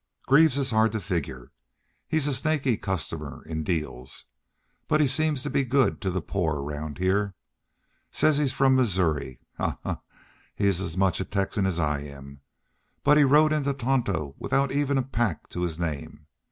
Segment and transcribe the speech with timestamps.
[0.25, 1.51] "Greaves is hard to figure.
[2.07, 4.25] He's a snaky customer in deals.
[4.87, 7.35] But he seems to be good to the poor people 'round heah.
[8.11, 9.39] Says he's from Missouri.
[9.59, 9.99] Ha ha!
[10.55, 12.41] He's as much Texan as I am.
[13.05, 16.25] He rode into the Tonto without even a pack to his name.